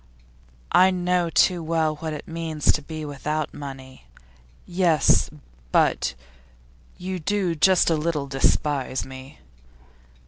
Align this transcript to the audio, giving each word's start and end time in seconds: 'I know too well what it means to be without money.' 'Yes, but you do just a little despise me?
'I 0.71 0.89
know 0.89 1.29
too 1.29 1.61
well 1.61 1.97
what 1.97 2.11
it 2.11 2.27
means 2.27 2.71
to 2.71 2.81
be 2.81 3.05
without 3.05 3.53
money.' 3.53 4.05
'Yes, 4.65 5.29
but 5.71 6.15
you 6.97 7.19
do 7.19 7.53
just 7.53 7.91
a 7.91 7.95
little 7.95 8.25
despise 8.25 9.05
me? 9.05 9.37